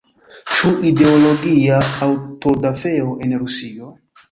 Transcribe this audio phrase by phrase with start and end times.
[0.53, 3.95] Ĉu ideologia aŭtodafeo en Rusio?